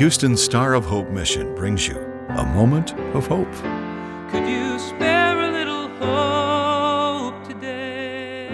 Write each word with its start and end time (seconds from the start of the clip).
Houston's 0.00 0.42
Star 0.42 0.72
of 0.72 0.86
Hope 0.86 1.10
mission 1.10 1.54
brings 1.54 1.86
you 1.86 1.98
a 2.30 2.46
moment 2.54 2.94
of 3.14 3.26
hope. 3.26 3.52
Could 4.30 4.48
you 4.48 4.78
spare 4.78 5.38
a 5.38 5.52
little 5.52 5.88
hope 5.98 7.46
today? 7.46 8.48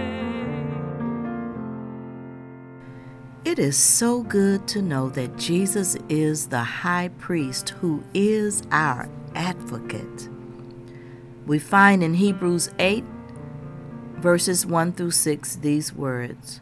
It 3.44 3.60
is 3.60 3.76
so 3.76 4.24
good 4.24 4.66
to 4.66 4.82
know 4.82 5.08
that 5.10 5.36
Jesus 5.36 5.96
is 6.08 6.48
the 6.48 6.64
high 6.64 7.10
priest 7.16 7.68
who 7.68 8.02
is 8.12 8.64
our 8.72 9.08
advocate. 9.36 10.28
We 11.46 11.60
find 11.60 12.02
in 12.02 12.14
Hebrews 12.14 12.72
8, 12.80 13.04
verses 14.16 14.66
1 14.66 14.94
through 14.94 15.12
6, 15.12 15.54
these 15.54 15.94
words. 15.94 16.60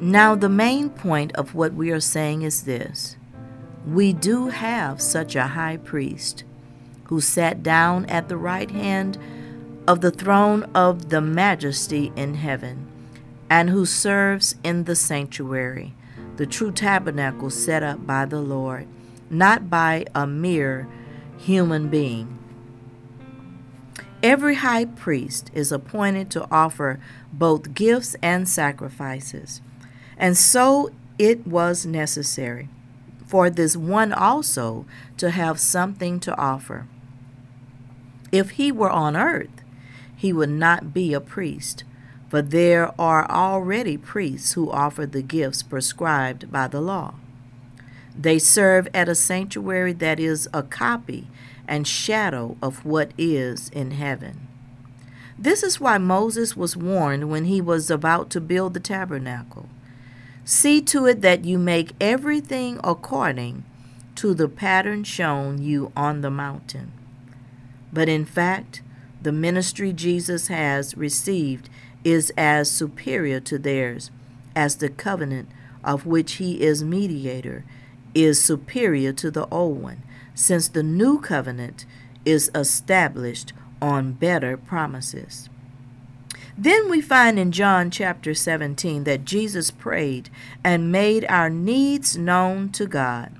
Now, 0.00 0.34
the 0.34 0.48
main 0.48 0.90
point 0.90 1.32
of 1.36 1.54
what 1.54 1.74
we 1.74 1.92
are 1.92 2.00
saying 2.00 2.42
is 2.42 2.64
this 2.64 3.16
we 3.86 4.12
do 4.12 4.48
have 4.48 5.00
such 5.00 5.36
a 5.36 5.46
high 5.48 5.76
priest 5.76 6.42
who 7.04 7.20
sat 7.20 7.62
down 7.62 8.04
at 8.06 8.28
the 8.28 8.36
right 8.36 8.70
hand 8.70 9.16
of 9.86 10.00
the 10.00 10.10
throne 10.10 10.64
of 10.74 11.10
the 11.10 11.20
majesty 11.20 12.12
in 12.16 12.34
heaven, 12.34 12.84
and 13.48 13.70
who 13.70 13.86
serves 13.86 14.56
in 14.64 14.84
the 14.84 14.96
sanctuary, 14.96 15.94
the 16.36 16.46
true 16.46 16.72
tabernacle 16.72 17.48
set 17.48 17.84
up 17.84 18.04
by 18.04 18.26
the 18.26 18.40
Lord, 18.40 18.88
not 19.30 19.70
by 19.70 20.04
a 20.16 20.26
mere 20.26 20.88
human 21.38 21.88
being. 21.88 22.36
Every 24.20 24.56
high 24.56 24.86
priest 24.86 25.52
is 25.54 25.70
appointed 25.70 26.28
to 26.32 26.48
offer 26.50 26.98
both 27.32 27.74
gifts 27.74 28.16
and 28.20 28.48
sacrifices, 28.48 29.60
and 30.18 30.36
so 30.36 30.90
it 31.18 31.46
was 31.46 31.86
necessary 31.86 32.68
for 33.26 33.50
this 33.50 33.76
one 33.76 34.12
also 34.12 34.86
to 35.16 35.30
have 35.30 35.58
something 35.58 36.20
to 36.20 36.36
offer. 36.38 36.86
If 38.32 38.50
he 38.50 38.72
were 38.72 38.90
on 38.90 39.16
earth, 39.16 39.62
he 40.16 40.32
would 40.32 40.50
not 40.50 40.94
be 40.94 41.12
a 41.12 41.20
priest, 41.20 41.84
for 42.28 42.42
there 42.42 42.98
are 43.00 43.28
already 43.30 43.96
priests 43.96 44.54
who 44.54 44.70
offer 44.70 45.06
the 45.06 45.22
gifts 45.22 45.62
prescribed 45.62 46.50
by 46.50 46.68
the 46.68 46.80
law. 46.80 47.14
They 48.18 48.38
serve 48.38 48.88
at 48.94 49.08
a 49.08 49.14
sanctuary 49.14 49.92
that 49.94 50.18
is 50.18 50.48
a 50.52 50.62
copy 50.62 51.28
and 51.68 51.86
shadow 51.86 52.56
of 52.62 52.84
what 52.84 53.12
is 53.18 53.68
in 53.70 53.92
heaven. 53.92 54.48
This 55.38 55.62
is 55.62 55.80
why 55.80 55.98
Moses 55.98 56.56
was 56.56 56.76
warned 56.76 57.28
when 57.28 57.44
he 57.44 57.60
was 57.60 57.90
about 57.90 58.30
to 58.30 58.40
build 58.40 58.72
the 58.72 58.80
tabernacle. 58.80 59.68
See 60.48 60.80
to 60.82 61.06
it 61.06 61.22
that 61.22 61.44
you 61.44 61.58
make 61.58 61.90
everything 62.00 62.78
according 62.84 63.64
to 64.14 64.32
the 64.32 64.46
pattern 64.46 65.02
shown 65.02 65.60
you 65.60 65.90
on 65.96 66.20
the 66.20 66.30
mountain. 66.30 66.92
But 67.92 68.08
in 68.08 68.24
fact, 68.24 68.80
the 69.20 69.32
ministry 69.32 69.92
Jesus 69.92 70.46
has 70.46 70.96
received 70.96 71.68
is 72.04 72.32
as 72.36 72.70
superior 72.70 73.40
to 73.40 73.58
theirs 73.58 74.12
as 74.54 74.76
the 74.76 74.88
covenant 74.88 75.48
of 75.82 76.06
which 76.06 76.34
he 76.34 76.62
is 76.62 76.84
mediator 76.84 77.64
is 78.14 78.40
superior 78.40 79.12
to 79.14 79.32
the 79.32 79.48
old 79.48 79.82
one, 79.82 80.04
since 80.32 80.68
the 80.68 80.84
new 80.84 81.20
covenant 81.20 81.86
is 82.24 82.52
established 82.54 83.52
on 83.82 84.12
better 84.12 84.56
promises. 84.56 85.48
Then 86.58 86.88
we 86.88 87.02
find 87.02 87.38
in 87.38 87.52
John 87.52 87.90
chapter 87.90 88.32
17 88.32 89.04
that 89.04 89.26
Jesus 89.26 89.70
prayed 89.70 90.30
and 90.64 90.90
made 90.90 91.26
our 91.26 91.50
needs 91.50 92.16
known 92.16 92.70
to 92.70 92.86
God. 92.86 93.30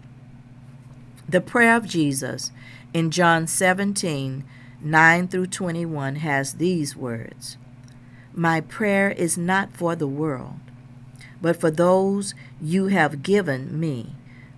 The 1.27 1.41
prayer 1.41 1.77
of 1.77 1.87
Jesus 1.87 2.53
in 2.93 3.11
John 3.11 3.47
17 3.47 4.45
9 4.83 5.29
through 5.29 5.47
21 5.47 6.17
has 6.17 6.55
these 6.55 6.95
words 6.95 7.57
My 8.35 8.61
prayer 8.61 9.11
is 9.11 9.39
not 9.39 9.73
for 9.73 9.97
the 9.97 10.07
world, 10.07 10.61
but 11.41 11.59
for 11.59 11.71
those 11.71 12.35
you 12.61 12.89
have 12.89 13.23
given 13.23 13.81
me, 13.81 14.13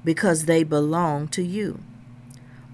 because 0.05 0.47
they 0.47 0.65
belong 0.65 1.29
to 1.29 1.45
you. 1.45 1.79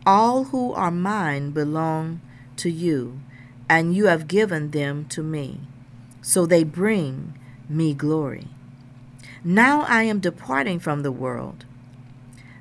All 0.06 0.44
who 0.44 0.72
are 0.72 0.90
mine 0.90 1.50
belong 1.50 2.22
to 2.56 2.70
you, 2.70 3.20
and 3.68 3.94
you 3.94 4.06
have 4.06 4.26
given 4.26 4.70
them 4.70 5.04
to 5.10 5.22
me 5.22 5.60
so 6.24 6.46
they 6.46 6.64
bring 6.64 7.38
me 7.68 7.92
glory. 7.92 8.48
Now 9.44 9.82
I 9.82 10.04
am 10.04 10.20
departing 10.20 10.80
from 10.80 11.02
the 11.02 11.12
world. 11.12 11.66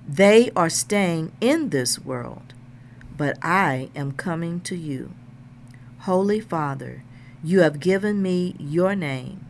They 0.05 0.51
are 0.53 0.69
staying 0.69 1.31
in 1.39 1.69
this 1.69 1.97
world, 1.97 2.53
but 3.15 3.37
I 3.41 3.89
am 3.95 4.11
coming 4.11 4.59
to 4.61 4.75
you. 4.75 5.13
Holy 5.99 6.41
Father, 6.41 7.03
you 7.41 7.61
have 7.61 7.79
given 7.79 8.21
me 8.21 8.53
your 8.59 8.95
name. 8.95 9.45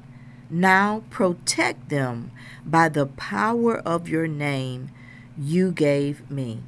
Now 0.47 1.01
protect 1.09 1.90
them 1.90 2.30
by 2.63 2.90
the 2.90 3.07
power 3.07 3.80
of 3.80 4.07
your 4.07 4.28
name 4.28 4.91
you 5.35 5.72
gave 5.72 6.30
me. 6.30 6.62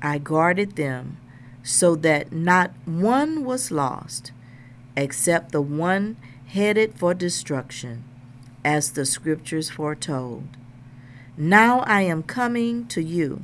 I 0.00 0.16
guarded 0.16 0.76
them 0.76 1.18
so 1.62 1.94
that 1.96 2.32
not 2.32 2.70
one 2.86 3.44
was 3.44 3.70
lost 3.70 4.32
except 4.98 5.52
the 5.52 5.62
one 5.62 6.16
headed 6.48 6.98
for 6.98 7.12
destruction, 7.12 8.02
as 8.64 8.92
the 8.92 9.04
scriptures 9.04 9.68
foretold. 9.68 10.44
Now 11.36 11.80
I 11.80 12.02
am 12.02 12.22
coming 12.22 12.86
to 12.88 13.02
you. 13.02 13.42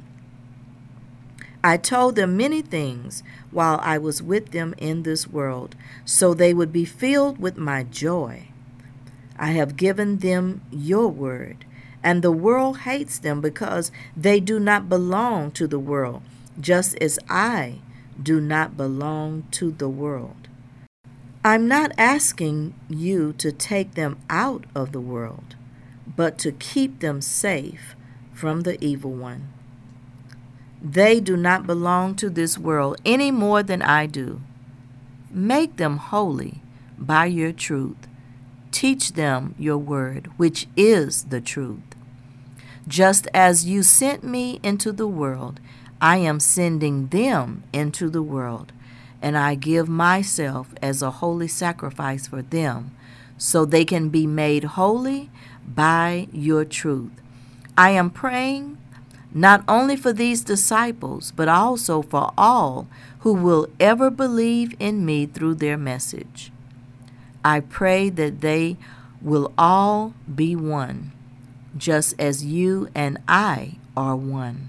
I 1.62 1.76
told 1.76 2.16
them 2.16 2.37
many 2.37 2.62
things 2.62 3.22
while 3.50 3.78
I 3.82 3.98
was 3.98 4.22
with 4.22 4.53
them 4.53 4.75
in 4.78 5.03
this 5.03 5.28
world, 5.28 5.76
so 6.04 6.32
they 6.32 6.54
would 6.54 6.72
be 6.72 6.87
filled 6.87 7.38
with 7.38 7.59
my 7.59 7.82
joy. 7.82 8.48
I 9.38 9.48
have 9.48 9.76
given 9.76 10.19
them 10.19 10.62
your 10.71 11.09
word, 11.09 11.66
and 12.03 12.22
the 12.22 12.32
world 12.32 12.81
hates 12.81 13.19
them 13.19 13.42
because 13.42 13.92
they 14.16 14.41
do 14.41 14.59
not 14.59 14.88
belong 14.88 15.50
to 15.53 15.66
the 15.66 15.78
world, 15.78 16.22
just 16.59 16.97
as 17.03 17.19
I 17.28 17.81
do 18.22 18.41
not 18.41 18.76
belong 18.78 19.44
to 19.53 19.71
the 19.71 19.88
world. 19.88 20.44
I'm 21.47 21.69
not 21.69 21.93
asking 21.99 22.72
you 22.88 23.34
to 23.34 23.53
take 23.53 23.97
them 23.97 24.16
out 24.31 24.65
of 24.75 24.93
the 24.93 25.00
world, 25.00 25.56
but 26.16 26.38
to 26.38 26.53
keep 26.53 27.00
them 27.00 27.21
safe 27.21 27.94
from 28.32 28.62
the 28.62 28.82
evil 28.82 29.10
one. 29.12 29.53
They 30.81 31.21
do 31.21 31.37
not 31.37 31.66
belong 31.66 32.15
to 32.16 32.31
this 32.31 32.56
world 32.56 32.99
any 33.04 33.31
more 33.31 33.62
than 33.62 33.83
I 33.83 34.06
do. 34.06 34.41
Make 35.31 35.77
them 35.77 35.99
holy 35.99 36.62
by 36.97 37.27
your 37.27 37.53
truth. 37.53 38.09
Teach 38.71 39.12
them 39.12 39.54
your 39.59 39.77
word, 39.77 40.31
which 40.38 40.66
is 40.78 41.25
the 41.25 41.43
truth. 41.43 41.94
Just 42.88 43.28
as 43.34 43.66
you 43.66 43.83
sent 43.83 44.25
me 44.25 44.60
into 44.62 44.93
the 44.93 45.09
world, 45.09 45.60
I 46.00 46.16
am 46.16 46.41
sending 46.41 47.09
them 47.09 47.65
into 47.75 48.09
the 48.09 48.22
world 48.22 48.72
and 49.25 49.39
I 49.39 49.55
give 49.55 49.89
myself 49.89 50.75
as 50.83 51.01
a 51.01 51.11
holy 51.11 51.49
sacrifice 51.49 52.27
for 52.27 52.43
them, 52.43 52.95
so 53.39 53.65
they 53.65 53.87
can 53.87 54.11
be 54.11 54.27
made 54.27 54.65
holy 54.65 55.31
by 55.67 56.29
your 56.31 56.67
truth. 56.67 57.11
I 57.75 57.91
am 57.91 58.11
praying 58.11 58.77
not 59.33 59.65
only 59.67 59.97
for 59.97 60.13
these 60.13 60.45
disciples, 60.45 61.33
but 61.34 61.49
also 61.49 62.03
for 62.03 62.34
all 62.37 62.87
who 63.21 63.33
will 63.33 63.67
ever 63.81 64.11
believe 64.11 64.77
in 64.79 65.07
me 65.07 65.25
through 65.25 65.55
their 65.55 65.79
message. 65.79 66.53
I 67.43 67.61
pray 67.61 68.11
that 68.11 68.43
they 68.43 68.77
will 69.23 69.55
all 69.57 70.13
be 70.33 70.55
one, 70.55 71.13
just 71.79 72.15
as 72.21 72.45
you 72.45 72.89
and 72.95 73.16
I 73.27 73.77
are 73.97 74.16
one, 74.16 74.69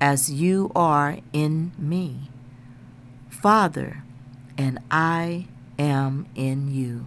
as 0.00 0.32
you 0.32 0.72
are 0.74 1.18
in 1.32 1.70
me. 1.78 2.28
Father, 3.40 4.02
and 4.56 4.80
I 4.90 5.46
am 5.78 6.26
in 6.34 6.72
you. 6.74 7.06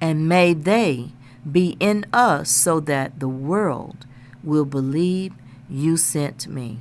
And 0.00 0.28
may 0.28 0.54
they 0.54 1.10
be 1.50 1.76
in 1.80 2.06
us 2.12 2.48
so 2.48 2.78
that 2.80 3.18
the 3.18 3.28
world 3.28 4.06
will 4.44 4.64
believe 4.64 5.32
you 5.68 5.96
sent 5.96 6.46
me. 6.46 6.78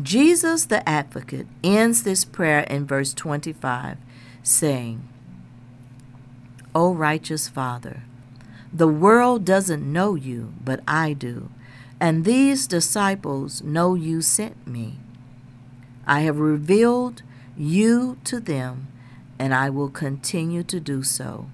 Jesus 0.00 0.66
the 0.66 0.88
advocate 0.88 1.48
ends 1.64 2.04
this 2.04 2.24
prayer 2.24 2.60
in 2.60 2.86
verse 2.86 3.12
25, 3.12 3.98
saying, 4.44 5.08
O 6.76 6.94
righteous 6.94 7.48
Father, 7.48 8.04
the 8.72 8.86
world 8.86 9.44
doesn't 9.44 9.92
know 9.92 10.14
you, 10.14 10.54
but 10.64 10.80
I 10.86 11.14
do, 11.14 11.50
and 11.98 12.24
these 12.24 12.68
disciples 12.68 13.62
know 13.64 13.96
you 13.96 14.22
sent 14.22 14.64
me. 14.64 15.00
I 16.10 16.22
have 16.22 16.40
revealed 16.40 17.22
you 17.56 18.18
to 18.24 18.40
them, 18.40 18.88
and 19.38 19.54
I 19.54 19.70
will 19.70 19.88
continue 19.88 20.64
to 20.64 20.80
do 20.80 21.04
so. 21.04 21.46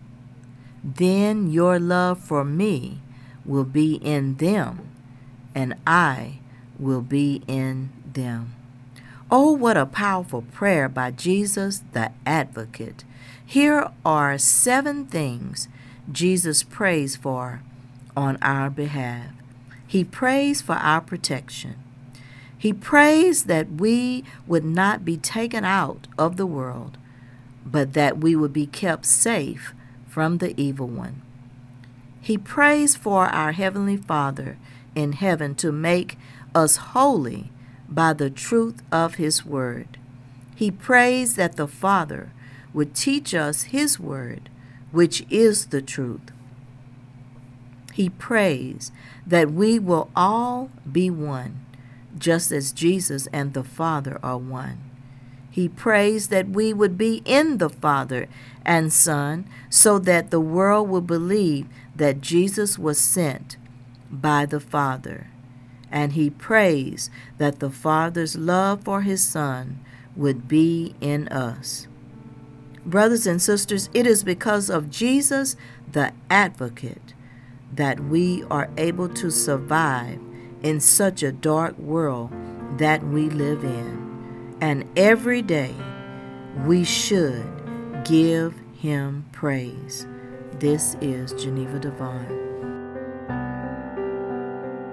Then 0.82 1.50
your 1.50 1.78
love 1.78 2.18
for 2.20 2.42
me 2.42 3.02
will 3.44 3.64
be 3.64 3.96
in 3.96 4.36
them, 4.36 4.88
and 5.54 5.74
I 5.86 6.38
will 6.78 7.02
be 7.02 7.42
in 7.46 7.90
them. 8.10 8.54
Oh, 9.30 9.52
what 9.52 9.76
a 9.76 9.84
powerful 9.84 10.40
prayer 10.40 10.88
by 10.88 11.10
Jesus 11.10 11.82
the 11.92 12.12
Advocate. 12.24 13.04
Here 13.44 13.90
are 14.06 14.38
seven 14.38 15.04
things 15.04 15.68
Jesus 16.10 16.62
prays 16.62 17.14
for 17.14 17.60
on 18.16 18.38
our 18.40 18.70
behalf. 18.70 19.32
He 19.86 20.02
prays 20.02 20.62
for 20.62 20.76
our 20.76 21.02
protection. 21.02 21.76
He 22.66 22.72
prays 22.72 23.44
that 23.44 23.74
we 23.74 24.24
would 24.48 24.64
not 24.64 25.04
be 25.04 25.16
taken 25.16 25.64
out 25.64 26.08
of 26.18 26.36
the 26.36 26.48
world, 26.48 26.98
but 27.64 27.92
that 27.92 28.18
we 28.18 28.34
would 28.34 28.52
be 28.52 28.66
kept 28.66 29.06
safe 29.06 29.72
from 30.08 30.38
the 30.38 30.52
evil 30.60 30.88
one. 30.88 31.22
He 32.20 32.36
prays 32.36 32.96
for 32.96 33.26
our 33.26 33.52
Heavenly 33.52 33.96
Father 33.96 34.58
in 34.96 35.12
heaven 35.12 35.54
to 35.54 35.70
make 35.70 36.18
us 36.56 36.74
holy 36.78 37.52
by 37.88 38.12
the 38.12 38.30
truth 38.30 38.82
of 38.90 39.14
His 39.14 39.46
Word. 39.46 39.96
He 40.56 40.72
prays 40.72 41.36
that 41.36 41.54
the 41.54 41.68
Father 41.68 42.32
would 42.74 42.96
teach 42.96 43.32
us 43.32 43.70
His 43.70 44.00
Word, 44.00 44.48
which 44.90 45.24
is 45.30 45.66
the 45.66 45.82
truth. 45.82 46.32
He 47.92 48.08
prays 48.08 48.90
that 49.24 49.52
we 49.52 49.78
will 49.78 50.10
all 50.16 50.72
be 50.90 51.10
one, 51.10 51.60
just 52.18 52.52
as 52.52 52.72
Jesus 52.72 53.26
and 53.32 53.52
the 53.54 53.64
Father 53.64 54.18
are 54.22 54.38
one. 54.38 54.78
He 55.50 55.68
prays 55.68 56.28
that 56.28 56.50
we 56.50 56.74
would 56.74 56.98
be 56.98 57.22
in 57.24 57.58
the 57.58 57.70
Father 57.70 58.28
and 58.64 58.92
Son 58.92 59.48
so 59.70 59.98
that 60.00 60.30
the 60.30 60.40
world 60.40 60.88
would 60.90 61.06
believe 61.06 61.66
that 61.94 62.20
Jesus 62.20 62.78
was 62.78 62.98
sent 62.98 63.56
by 64.10 64.44
the 64.44 64.60
Father. 64.60 65.28
And 65.90 66.12
he 66.12 66.28
prays 66.28 67.08
that 67.38 67.60
the 67.60 67.70
Father's 67.70 68.36
love 68.36 68.84
for 68.84 69.02
his 69.02 69.26
Son 69.26 69.80
would 70.14 70.46
be 70.46 70.94
in 71.00 71.28
us. 71.28 71.86
Brothers 72.84 73.26
and 73.26 73.40
sisters, 73.40 73.88
it 73.94 74.06
is 74.06 74.24
because 74.24 74.68
of 74.68 74.90
Jesus, 74.90 75.56
the 75.90 76.12
advocate, 76.28 77.14
that 77.72 78.00
we 78.00 78.44
are 78.44 78.68
able 78.76 79.08
to 79.08 79.30
survive 79.30 80.20
in 80.62 80.80
such 80.80 81.22
a 81.22 81.32
dark 81.32 81.78
world 81.78 82.30
that 82.78 83.02
we 83.04 83.30
live 83.30 83.64
in. 83.64 84.56
And 84.60 84.84
every 84.96 85.42
day 85.42 85.74
we 86.64 86.84
should 86.84 87.44
give 88.04 88.54
him 88.80 89.24
praise. 89.32 90.06
This 90.58 90.96
is 91.00 91.32
Geneva 91.32 91.78
Devine. 91.78 92.44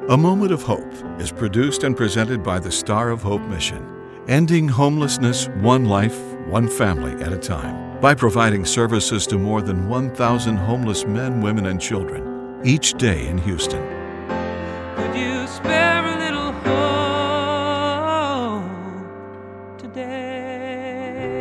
A 0.09 0.17
Moment 0.17 0.51
of 0.51 0.63
Hope 0.63 0.93
is 1.17 1.31
produced 1.31 1.83
and 1.83 1.95
presented 1.95 2.43
by 2.43 2.59
the 2.59 2.71
Star 2.71 3.09
of 3.09 3.21
Hope 3.21 3.41
Mission, 3.43 3.87
ending 4.27 4.67
homelessness 4.67 5.47
one 5.61 5.85
life, 5.85 6.19
one 6.47 6.67
family 6.67 7.13
at 7.23 7.31
a 7.31 7.37
time, 7.37 8.01
by 8.01 8.13
providing 8.13 8.65
services 8.65 9.25
to 9.27 9.37
more 9.37 9.61
than 9.61 9.87
1,000 9.87 10.57
homeless 10.57 11.05
men, 11.05 11.39
women, 11.39 11.67
and 11.67 11.79
children 11.79 12.59
each 12.65 12.95
day 12.95 13.27
in 13.27 13.37
Houston. 13.37 14.02